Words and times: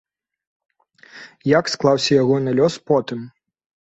Як 1.57 1.65
склаўся 1.73 2.11
ягоны 2.23 2.55
лёс 2.61 2.79
потым? 2.93 3.21